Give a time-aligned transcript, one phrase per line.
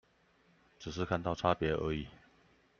[0.79, 2.07] 只是看到的差別而已？